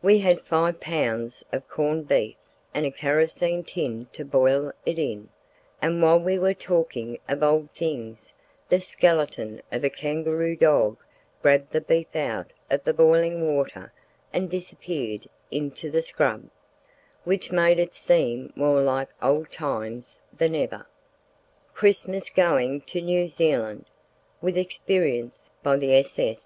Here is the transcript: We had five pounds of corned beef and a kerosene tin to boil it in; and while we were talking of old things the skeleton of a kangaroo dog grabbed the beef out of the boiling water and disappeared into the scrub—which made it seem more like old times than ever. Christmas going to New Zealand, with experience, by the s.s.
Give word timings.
We 0.00 0.20
had 0.20 0.42
five 0.46 0.78
pounds 0.78 1.44
of 1.50 1.68
corned 1.68 2.06
beef 2.06 2.36
and 2.72 2.86
a 2.86 2.92
kerosene 2.92 3.64
tin 3.64 4.06
to 4.12 4.24
boil 4.24 4.70
it 4.84 4.96
in; 4.96 5.28
and 5.82 6.00
while 6.00 6.20
we 6.20 6.38
were 6.38 6.54
talking 6.54 7.18
of 7.28 7.42
old 7.42 7.72
things 7.72 8.32
the 8.68 8.80
skeleton 8.80 9.60
of 9.72 9.82
a 9.82 9.90
kangaroo 9.90 10.54
dog 10.54 10.98
grabbed 11.42 11.72
the 11.72 11.80
beef 11.80 12.14
out 12.14 12.52
of 12.70 12.84
the 12.84 12.94
boiling 12.94 13.44
water 13.56 13.92
and 14.32 14.48
disappeared 14.50 15.26
into 15.50 15.90
the 15.90 16.02
scrub—which 16.04 17.50
made 17.50 17.80
it 17.80 17.92
seem 17.92 18.52
more 18.54 18.80
like 18.82 19.08
old 19.20 19.50
times 19.50 20.20
than 20.38 20.54
ever. 20.54 20.86
Christmas 21.74 22.30
going 22.30 22.82
to 22.82 23.00
New 23.02 23.26
Zealand, 23.26 23.86
with 24.40 24.56
experience, 24.56 25.50
by 25.64 25.76
the 25.76 25.92
s.s. 25.96 26.44